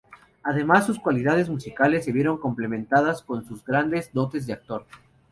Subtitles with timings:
[0.41, 4.87] Además, sus cualidades musicales se vieron complementadas con sus grandes dotes de actor.